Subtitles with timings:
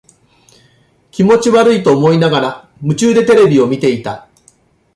[1.11, 4.27] 気持ち悪いと思いながら、夢中でテレビを見ていた。